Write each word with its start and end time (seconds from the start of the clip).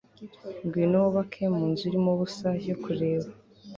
Ngwino 0.65 0.97
wubake 1.03 1.43
mu 1.55 1.63
nzu 1.71 1.81
irimo 1.89 2.09
ubusa 2.15 2.49
yo 2.67 2.75
kureba 2.83 3.29